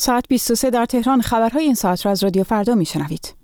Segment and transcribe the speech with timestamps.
[0.00, 3.34] ساعت 23 در تهران خبرهای این ساعت را از رادیو فردا میشنوید.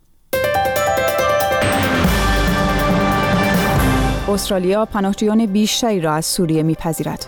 [4.29, 7.27] استرالیا پناهجویان بیشتری را از سوریه میپذیرد.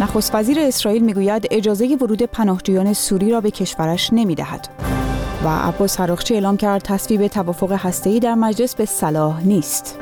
[0.00, 4.68] نخست وزیر اسرائیل می‌گوید اجازه ورود پناهجویان سوری را به کشورش نمی‌دهد.
[5.44, 9.98] و عباس هراخچی اعلام کرد تصویب توافق هسته‌ای در مجلس به صلاح نیست.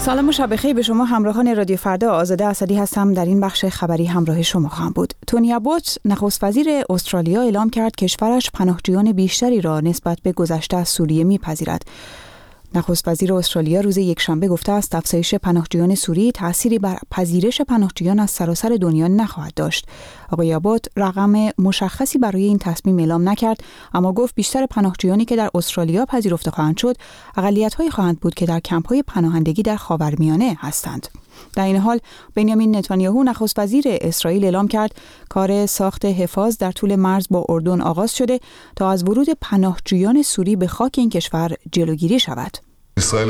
[0.00, 2.12] سلام و شب به شما همراهان رادیو فردا.
[2.12, 3.12] آزاده اسدی هستم.
[3.12, 5.14] در این بخش خبری همراه شما خواهم بود.
[5.26, 10.88] تونی ابوت نخست وزیر استرالیا اعلام کرد کشورش پناهجویان بیشتری را نسبت به گذشته از
[10.88, 11.82] سوریه میپذیرد.
[12.74, 18.30] نخست وزیر استرالیا روز یکشنبه گفته است افزایش پناهجویان سوری تأثیری بر پذیرش پناهجویان از
[18.30, 19.86] سراسر دنیا نخواهد داشت.
[20.30, 25.50] آقای آباد رقم مشخصی برای این تصمیم اعلام نکرد اما گفت بیشتر پناهجویانی که در
[25.54, 26.96] استرالیا پذیرفته خواهند شد
[27.36, 31.08] اقلیت‌هایی خواهند بود که در کمپ‌های پناهندگی در خاورمیانه هستند.
[31.56, 32.00] در این حال
[32.34, 34.94] بنیامین نتانیاهو نخست وزیر اسرائیل اعلام کرد
[35.28, 38.40] کار ساخت حفاظ در طول مرز با اردن آغاز شده
[38.76, 42.56] تا از ورود پناهجویان سوری به خاک این کشور جلوگیری شود.
[42.96, 43.28] اسرائیل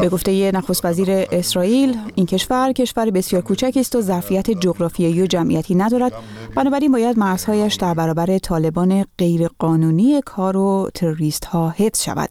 [0.00, 5.26] به گفته نخست وزیر اسرائیل این کشور کشور بسیار کوچکی است و ظرفیت جغرافیایی و
[5.26, 6.12] جمعیتی ندارد.
[6.54, 12.28] بنابراین باید مرزهایش در برابر طالبان غیرقانونی کار و تروریست ها حفظ شود.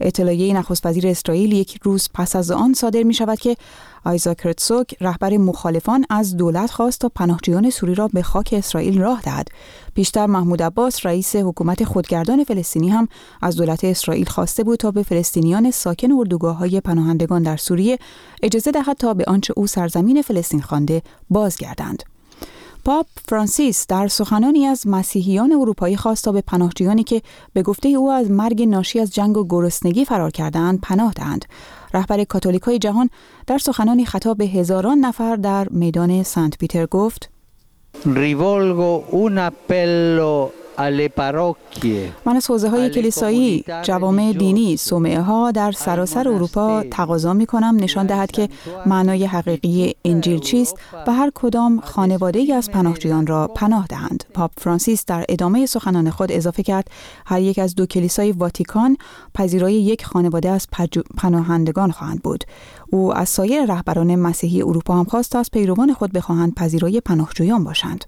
[0.00, 3.56] اطلاعیه نخست وزیر اسرائیل یک روز پس از آن صادر می شود که
[4.04, 9.20] آیزاک رتسوک رهبر مخالفان از دولت خواست تا پناهجویان سوری را به خاک اسرائیل راه
[9.20, 9.48] دهد.
[9.94, 13.08] پیشتر محمود عباس رئیس حکومت خودگردان فلسطینی هم
[13.42, 17.98] از دولت اسرائیل خواسته بود تا به فلسطینیان ساکن اردوگاه های پناهندگان در سوریه
[18.42, 22.15] اجازه دهد تا به آنچه او سرزمین فلسطین خوانده بازگردند.
[22.86, 28.10] پاپ فرانسیس در سخنانی از مسیحیان اروپایی خواست تا به پناهجویانی که به گفته او
[28.10, 31.44] از مرگ ناشی از جنگ و گرسنگی فرار کردند پناه دهند.
[31.94, 33.10] رهبر کاتولیکای جهان
[33.46, 37.30] در سخنانی خطاب به هزاران نفر در میدان سنت پیتر گفت
[38.04, 40.65] Rivolgo un appello
[42.24, 47.76] من از حوزه های کلیسایی، جوامع دینی، سومعه ها در سراسر اروپا تقاضا می کنم
[47.80, 48.48] نشان دهد که
[48.86, 50.76] معنای حقیقی انجیل چیست
[51.06, 54.24] و هر کدام خانواده ای از پناهجویان را پناه دهند.
[54.34, 56.90] پاپ فرانسیس در ادامه سخنان خود اضافه کرد
[57.26, 58.96] هر یک از دو کلیسای واتیکان
[59.34, 60.66] پذیرای یک خانواده از
[61.16, 62.44] پناهندگان خواهند بود.
[62.92, 68.04] او از سایر رهبران مسیحی اروپا هم خواست از پیروان خود بخواهند پذیرای پناهجویان باشند.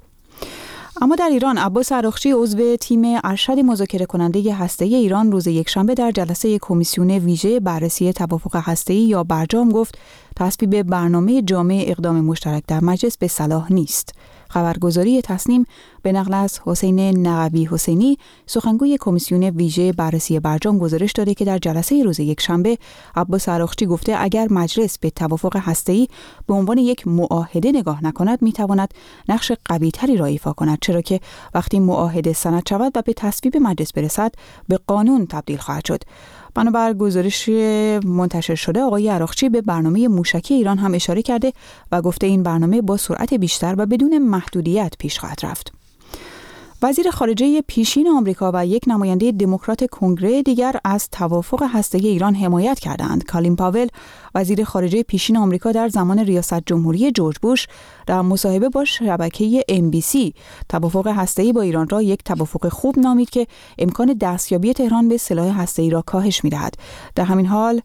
[1.00, 6.10] اما در ایران عباس عراقچی عضو تیم ارشد مذاکره کننده هسته ایران روز یکشنبه در
[6.10, 9.98] جلسه کمیسیون ویژه بررسی توافق هسته یا برجام گفت
[10.36, 14.14] تصویب برنامه جامع اقدام مشترک در مجلس به صلاح نیست.
[14.48, 15.64] خبرگزاری تصنیم
[16.02, 21.58] به نقل از حسین نقبی حسینی سخنگوی کمیسیون ویژه بررسی برجام گزارش داده که در
[21.58, 22.78] جلسه روز یکشنبه
[23.16, 26.08] عباس عراقچی گفته اگر مجلس به توافق هسته‌ای
[26.46, 28.94] به عنوان یک معاهده نگاه نکند می‌تواند
[29.28, 31.20] نقش قویتری را ایفا کند چرا که
[31.54, 34.32] وقتی معاهده سند شود و به تصویب مجلس برسد
[34.68, 36.02] به قانون تبدیل خواهد شد.
[36.54, 37.48] بنابر گزارش
[38.04, 41.52] منتشر شده آقای عراقچی به برنامه موشکی ایران هم اشاره کرده
[41.92, 45.72] و گفته این برنامه با سرعت بیشتر و بدون محدودیت پیش خواهد رفت.
[46.82, 52.78] وزیر خارجه پیشین آمریکا و یک نماینده دموکرات کنگره دیگر از توافق هسته ایران حمایت
[52.78, 53.24] کردند.
[53.24, 53.86] کالین پاول
[54.38, 57.66] وزیر خارجه پیشین آمریکا در زمان ریاست جمهوری جورج بوش
[58.06, 59.64] در مصاحبه با شبکه
[60.02, 60.34] سی
[60.68, 63.46] توافق هسته‌ای با ایران را یک توافق خوب نامید که
[63.78, 66.74] امکان دستیابی تهران به سلاح هسته‌ای را کاهش می‌دهد.
[67.14, 67.80] در همین حال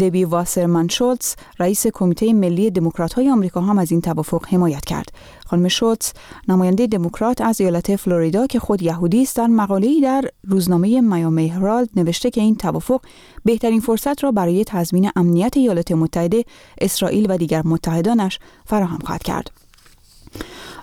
[0.00, 5.12] دبی واسرمن شولتز رئیس کمیته ملی دموکرات های آمریکا هم از این توافق حمایت کرد.
[5.46, 6.12] خانم شولتز
[6.48, 11.88] نماینده دموکرات از ایالت فلوریدا که خود یهودی است در مقاله‌ای در روزنامه میامی هرالد
[11.96, 13.00] نوشته که این توافق
[13.44, 16.44] بهترین فرصت را برای تضمین امنیت ایالات متحده،
[16.80, 19.50] اسرائیل و دیگر متحدانش فراهم خواهد کرد.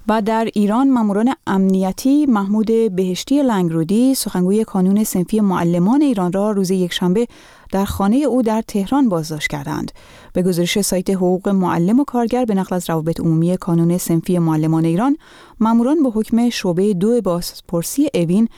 [0.08, 6.72] و در ایران ماموران امنیتی محمود بهشتی لنگرودی سخنگوی کانون سنفی معلمان ایران را روز
[6.72, 7.28] یکشنبه
[7.72, 9.92] در خانه او در تهران بازداشت کردند.
[10.34, 14.86] به گزارش سایت حقوق معلم و کارگر به نقل از روابط عمومی کانون سنفی معلمان
[14.86, 15.18] ایران،
[15.60, 18.50] ماموران به حکم شعبه دو بازپرسی اوین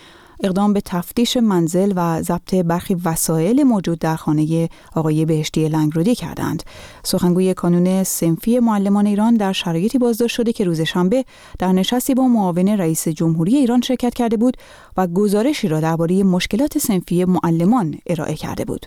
[0.44, 6.64] اقدام به تفتیش منزل و ضبط برخی وسایل موجود در خانه آقای بهشتی لنگرودی کردند.
[7.04, 11.26] سخنگوی کانون سنفی معلمان ایران در شرایطی بازداشت شده که روز شنبه
[11.60, 14.58] در نشستی با معاون رئیس جمهوری ایران شرکت کرده بود
[14.98, 18.86] و گزارشی را درباره مشکلات سنفی معلمان ارائه کرده بود.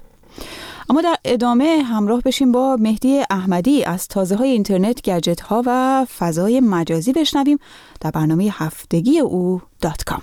[0.91, 6.07] اما در ادامه همراه بشیم با مهدی احمدی از تازه های اینترنت، گجت ها و
[6.19, 7.59] فضای مجازی بشنویم
[8.01, 10.23] در برنامه هفتگی او دات کام.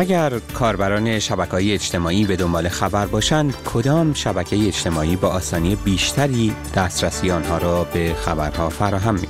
[0.00, 6.54] اگر کاربران شبکه های اجتماعی به دنبال خبر باشند کدام شبکه اجتماعی با آسانی بیشتری
[6.74, 9.28] دسترسی آنها را به خبرها فراهم می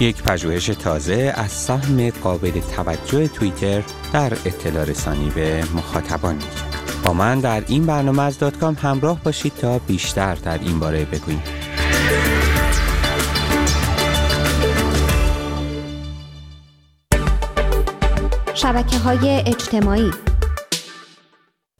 [0.00, 3.82] یک پژوهش تازه از سهم قابل توجه توییتر
[4.12, 6.46] در اطلاع رسانی به مخاطبان میگه
[7.04, 11.42] با من در این برنامه از داتکام همراه باشید تا بیشتر در این باره بگوییم.
[18.64, 20.10] شبکه های اجتماعی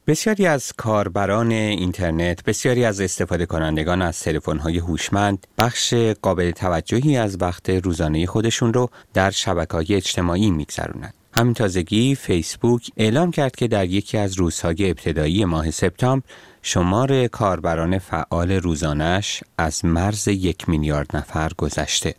[0.06, 7.16] بسیاری از کاربران اینترنت، بسیاری از استفاده کنندگان از تلفن های هوشمند بخش قابل توجهی
[7.16, 11.14] از وقت روزانه خودشون رو در شبکه های اجتماعی میگذرونند.
[11.36, 16.26] همین تازگی فیسبوک اعلام کرد که در یکی از روزهای ابتدایی ماه سپتامبر
[16.62, 22.14] شمار کاربران فعال روزانش از مرز یک میلیارد نفر گذشته.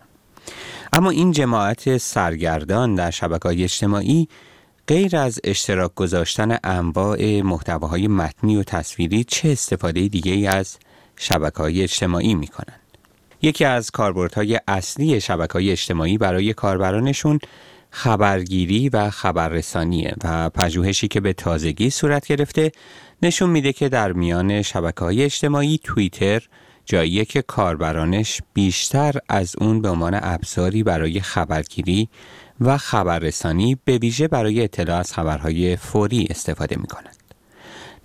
[0.94, 4.28] اما این جماعت سرگردان در شبکه های اجتماعی
[4.88, 10.78] غیر از اشتراک گذاشتن انواع محتواهای متنی و تصویری چه استفاده دیگه از
[11.18, 12.80] شبکه های اجتماعی می کنند؟
[13.42, 17.40] یکی از کاربردهای اصلی شبکه های اجتماعی برای کاربرانشون
[17.90, 22.72] خبرگیری و خبررسانیه و پژوهشی که به تازگی صورت گرفته
[23.22, 26.42] نشون میده که در میان شبکه های اجتماعی توییتر
[26.86, 32.10] جایی که کاربرانش بیشتر از اون به عنوان ابزاری برای خبرگیری
[32.62, 37.16] و خبررسانی به ویژه برای اطلاع از خبرهای فوری استفاده می کنند.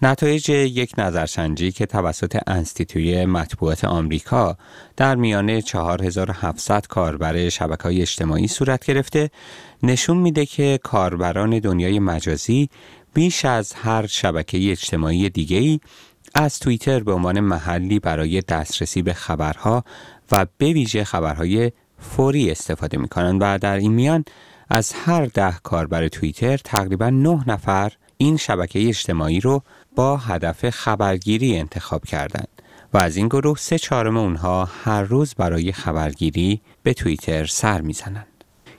[0.03, 4.57] نتایج یک نظرسنجی که توسط انستیتوی مطبوعات آمریکا
[4.97, 9.31] در میان 4700 کاربر شبکه های اجتماعی صورت گرفته
[9.83, 12.69] نشون میده که کاربران دنیای مجازی
[13.15, 15.81] بیش از هر شبکه اجتماعی دیگه‌ای
[16.35, 19.85] از توییتر به عنوان محلی برای دسترسی به خبرها
[20.33, 24.25] و به ویژه خبرهای فوری استفاده می کنند و در این میان
[24.71, 29.63] از هر ده کاربر توییتر تقریبا نه نفر این شبکه اجتماعی رو
[29.97, 32.49] با هدف خبرگیری انتخاب کردند
[32.95, 38.27] و از این گروه سه چهارم اونها هر روز برای خبرگیری به توییتر سر می‌زنند.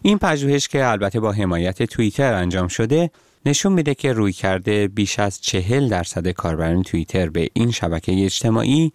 [0.01, 3.11] این پژوهش که البته با حمایت توییتر انجام شده
[3.45, 8.93] نشون میده که روی کرده بیش از چهل درصد کاربران توییتر به این شبکه اجتماعی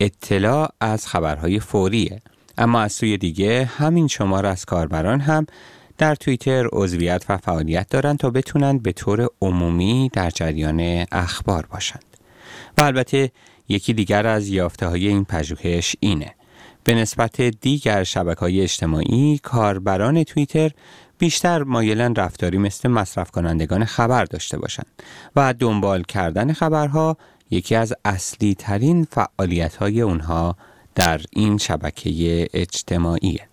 [0.00, 2.22] اطلاع از خبرهای فوریه
[2.58, 5.46] اما از سوی دیگه همین شمار از کاربران هم
[5.98, 12.04] در توییتر عضویت و فعالیت دارند تا بتونند به طور عمومی در جریان اخبار باشند.
[12.78, 13.30] و البته
[13.68, 16.34] یکی دیگر از یافته های این پژوهش اینه.
[16.84, 20.70] به نسبت دیگر شبکه های اجتماعی کاربران توییتر
[21.18, 24.86] بیشتر مایلن رفتاری مثل مصرف کنندگان خبر داشته باشند
[25.36, 27.16] و دنبال کردن خبرها
[27.50, 30.56] یکی از اصلی ترین فعالیت های اونها
[30.94, 33.48] در این شبکه اجتماعیه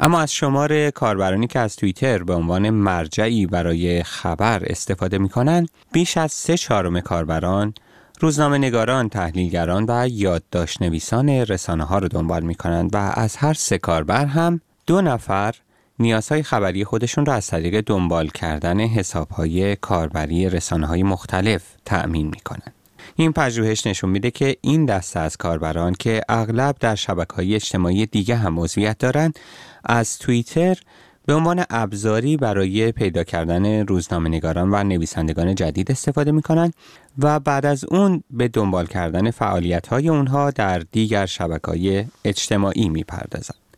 [0.00, 5.68] اما از شمار کاربرانی که از توییتر به عنوان مرجعی برای خبر استفاده می کنند
[5.92, 7.74] بیش از سه چهارم کاربران
[8.20, 13.54] روزنامه نگاران، تحلیلگران و یادداشت نویسان رسانه ها رو دنبال می کنند و از هر
[13.54, 15.54] سه کاربر هم دو نفر
[15.98, 22.40] نیازهای خبری خودشون را از طریق دنبال کردن حسابهای کاربری رسانه های مختلف تأمین می
[22.40, 22.79] کنند.
[23.16, 28.06] این پژوهش نشون میده که این دسته از کاربران که اغلب در شبکه های اجتماعی
[28.06, 29.38] دیگه هم عضویت دارند
[29.84, 30.78] از توییتر
[31.26, 36.74] به عنوان ابزاری برای پیدا کردن روزنامه نگاران و نویسندگان جدید استفاده می کنند
[37.18, 42.88] و بعد از اون به دنبال کردن فعالیت های اونها در دیگر شبکه های اجتماعی
[42.88, 43.69] می پردازند.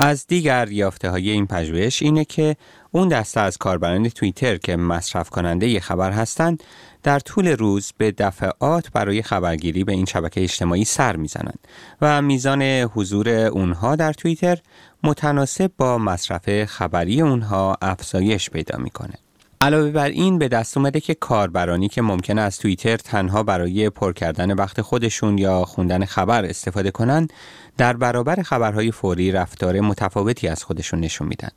[0.00, 2.56] از دیگر یافته های این پژوهش اینه که
[2.90, 6.62] اون دسته از کاربران توییتر که مصرف کننده خبر هستند
[7.02, 11.58] در طول روز به دفعات برای خبرگیری به این شبکه اجتماعی سر می‌زنند
[12.00, 14.58] و میزان حضور اونها در توییتر
[15.02, 19.14] متناسب با مصرف خبری اونها افزایش پیدا می‌کنه.
[19.60, 24.12] علاوه بر این به دست اومده که کاربرانی که ممکن از توییتر تنها برای پر
[24.12, 27.32] کردن وقت خودشون یا خوندن خبر استفاده کنند
[27.76, 31.48] در برابر خبرهای فوری رفتار متفاوتی از خودشون نشون میدن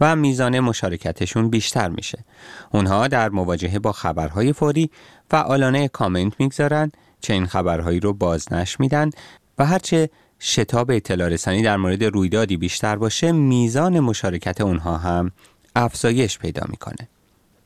[0.00, 2.24] و میزان مشارکتشون بیشتر میشه.
[2.70, 4.90] اونها در مواجهه با خبرهای فوری
[5.30, 9.10] فعالانه کامنت می‌گذارن، چه این خبرهایی رو بازنش میدن
[9.58, 15.32] و هرچه شتاب اطلاع رسانی در مورد رویدادی بیشتر باشه میزان مشارکت اونها هم
[15.76, 17.08] افزایش پیدا می‌کنه.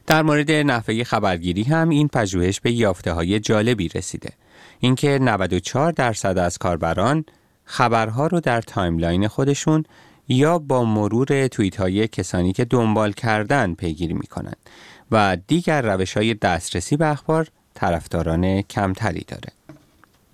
[0.07, 4.31] در مورد نحوه خبرگیری هم این پژوهش به یافته های جالبی رسیده.
[4.81, 7.25] اینکه 94 درصد از کاربران
[7.65, 9.85] خبرها رو در timeline خودشون
[10.29, 14.57] یا با مرور توییت های کسانی که دنبال کردن پیگیری می کنند
[15.11, 19.64] و دیگر روش های دسترسی به اخبار طرفداران کمتری داره.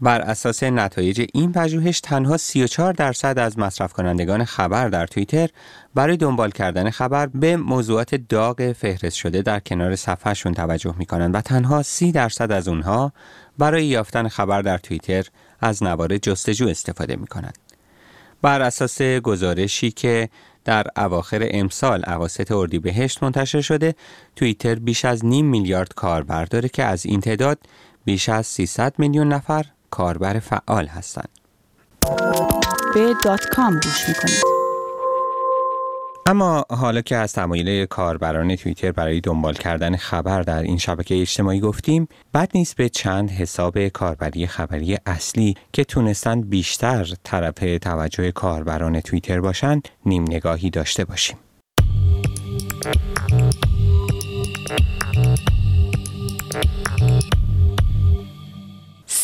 [0.03, 5.49] بر اساس نتایج این پژوهش تنها 34 درصد از مصرف کنندگان خبر در توییتر
[5.95, 11.35] برای دنبال کردن خبر به موضوعات داغ فهرست شده در کنار صفحهشون توجه می کنند
[11.35, 13.13] و تنها 30 درصد از اونها
[13.59, 15.27] برای یافتن خبر در توییتر
[15.61, 17.59] از نوار جستجو استفاده می کنند.
[18.43, 20.29] بر اساس گزارشی که
[20.65, 23.95] در اواخر امسال اواسط اردیبهشت منتشر شده
[24.37, 27.59] توییتر بیش از نیم میلیارد کاربر داره که از این تعداد
[28.05, 31.29] بیش از 300 میلیون نفر کاربر فعال هستند.
[32.95, 34.61] به دات کام گوش می‌کنید.
[36.27, 41.61] اما حالا که از تمایل کاربران توییتر برای دنبال کردن خبر در این شبکه اجتماعی
[41.61, 49.01] گفتیم بد نیست به چند حساب کاربری خبری اصلی که تونستن بیشتر طرف توجه کاربران
[49.01, 51.37] توییتر باشند نیم نگاهی داشته باشیم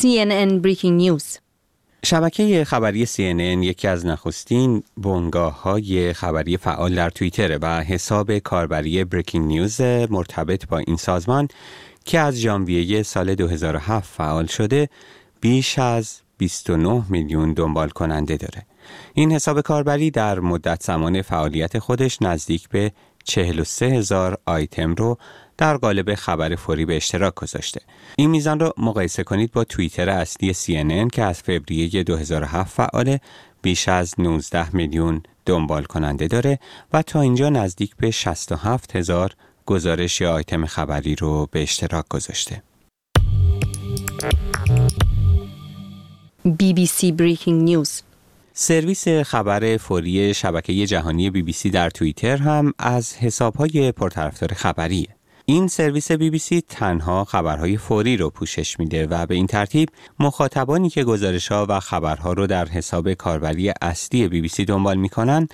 [0.06, 1.38] CNN Breaking News
[2.04, 9.04] شبکه خبری CNN یکی از نخستین بنگاه های خبری فعال در توییتر و حساب کاربری
[9.04, 11.48] بریکینگ نیوز مرتبط با این سازمان
[12.04, 14.88] که از ژانویه سال 2007 فعال شده
[15.40, 18.66] بیش از 29 میلیون دنبال کننده داره.
[19.14, 22.92] این حساب کاربری در مدت زمان فعالیت خودش نزدیک به
[23.24, 25.18] 43 هزار آیتم رو
[25.58, 27.80] در قالب خبر فوری به اشتراک گذاشته.
[28.16, 33.18] این میزان رو مقایسه کنید با توییتر اصلی CNN که از فوریه 2007 فعال
[33.62, 36.58] بیش از 19 میلیون دنبال کننده داره
[36.92, 39.32] و تا اینجا نزدیک به 67 هزار
[39.66, 42.62] گزارش یا آیتم خبری رو به اشتراک گذاشته.
[46.46, 48.02] BBC Breaking News
[48.52, 55.08] سرویس خبر فوری شبکه جهانی بی بی سی در توییتر هم از حسابهای پرطرفدار خبریه.
[55.48, 59.88] این سرویس بی بی سی تنها خبرهای فوری رو پوشش میده و به این ترتیب
[60.20, 64.96] مخاطبانی که گزارش ها و خبرها رو در حساب کاربری اصلی بی بی سی دنبال
[64.96, 65.48] می‌کنن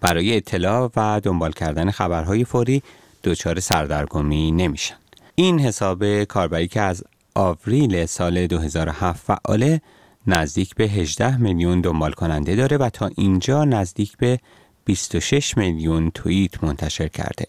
[0.00, 2.82] برای اطلاع و دنبال کردن خبرهای فوری
[3.24, 4.96] دچار سردرگمی نمیشن.
[5.34, 9.80] این حساب کاربری که از آوریل سال 2007 فعاله
[10.26, 14.38] نزدیک به 18 میلیون دنبال کننده داره و تا اینجا نزدیک به
[14.84, 17.46] 26 میلیون توییت منتشر کرده.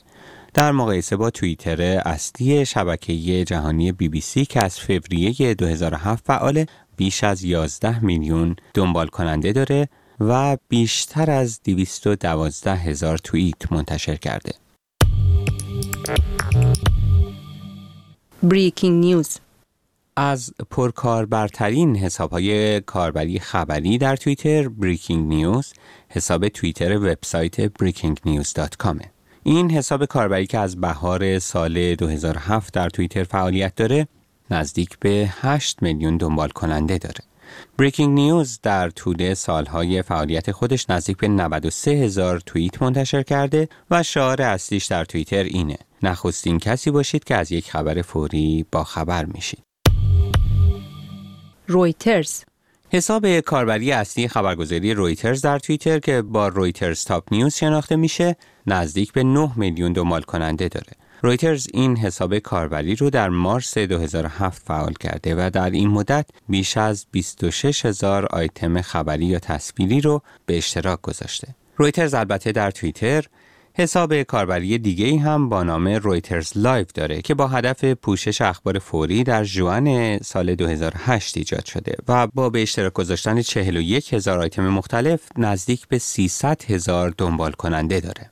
[0.57, 6.65] در مقایسه با توییتر اصلی شبکه جهانی بی بی سی که از فوریه 2007 فعال
[6.95, 14.51] بیش از 11 میلیون دنبال کننده داره و بیشتر از 212 هزار توییت منتشر کرده.
[18.45, 19.39] Breaking News
[20.15, 25.73] از پرکاربرترین حساب های کاربری خبری در توییتر بریکینگ نیوز
[26.09, 29.16] حساب توییتر وبسایت breakingnews.com
[29.47, 34.07] این حساب کاربری که از بهار سال 2007 در توییتر فعالیت داره
[34.51, 37.19] نزدیک به 8 میلیون دنبال کننده داره.
[37.77, 44.03] بریکینگ نیوز در طول سالهای فعالیت خودش نزدیک به 93 هزار توییت منتشر کرده و
[44.03, 49.25] شعار اصلیش در توییتر اینه نخستین کسی باشید که از یک خبر فوری با خبر
[49.25, 49.63] میشید.
[51.67, 52.43] رویترز
[52.89, 58.35] حساب کاربری اصلی خبرگزاری رویترز در توییتر که با Reuters Top News شناخته میشه
[58.67, 60.93] نزدیک به 9 میلیون دنبال کننده داره.
[61.21, 66.77] رویترز این حساب کاربری رو در مارس 2007 فعال کرده و در این مدت بیش
[66.77, 71.47] از 26 هزار آیتم خبری یا تصویری رو به اشتراک گذاشته.
[71.77, 73.25] رویترز البته در توییتر
[73.79, 78.79] حساب کاربری دیگه ای هم با نام Reuters Live داره که با هدف پوشش اخبار
[78.79, 84.69] فوری در جون سال 2008 ایجاد شده و با به اشتراک گذاشتن 41 هزار آیتم
[84.69, 88.31] مختلف نزدیک به 300 هزار دنبال کننده داره.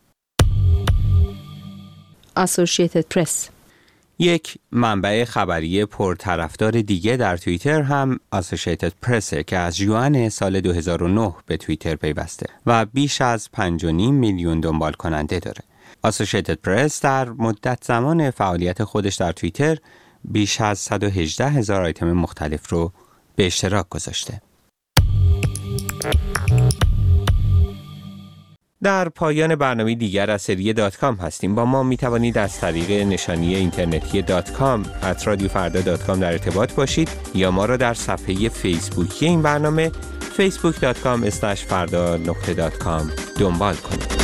[2.38, 3.55] Associated Press
[4.20, 11.34] یک منبع خبری پرطرفدار دیگه در توییتر هم Associated Press که از جوان سال 2009
[11.46, 15.62] به توییتر پیوسته و بیش از 5.5 میلیون دنبال کننده داره.
[16.08, 19.78] Associated Press در مدت زمان فعالیت خودش در توییتر
[20.24, 22.92] بیش از 118 هزار آیتم مختلف رو
[23.36, 24.42] به اشتراک گذاشته.
[28.86, 31.56] در پایان برنامه دیگر از سری دات کام هستیم.
[31.56, 34.52] با ما می توانید از طریق نشانی اینترنتی دات
[36.04, 39.92] کام در ارتباط باشید یا ما را در صفحه فیسبوکی این برنامه
[40.38, 41.24] facebook.com
[41.64, 42.18] فردا
[43.40, 44.15] دنبال کنید.